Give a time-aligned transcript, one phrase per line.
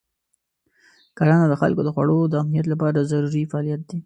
[1.17, 3.97] کرنه د خلکو د خوړو د امنیت لپاره ضروري فعالیت دی.